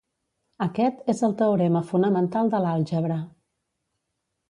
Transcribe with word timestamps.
Aquest 0.65 1.03
és 1.13 1.21
el 1.27 1.35
teorema 1.43 1.83
fonamental 1.91 2.53
de 2.57 2.65
l'àlgebra. 2.67 3.23